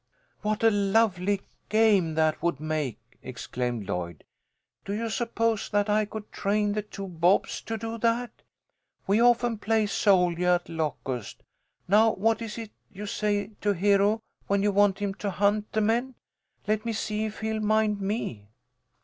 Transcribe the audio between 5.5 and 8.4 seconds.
that I could train the two Bobs to do that?